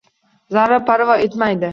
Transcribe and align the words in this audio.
Zarra 0.55 0.79
parvo 0.89 1.17
etmaydi. 1.27 1.69